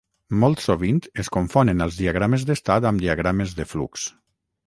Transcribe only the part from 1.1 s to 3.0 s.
es confonen els diagrames d'estat